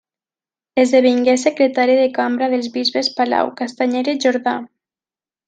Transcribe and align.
Esdevingué 0.83 1.35
secretari 1.41 1.97
de 1.99 2.07
cambra 2.15 2.47
dels 2.55 2.71
bisbes 2.79 3.11
Palau, 3.21 3.53
Castanyer 3.61 4.05
i 4.17 4.19
Jordà. 4.27 4.57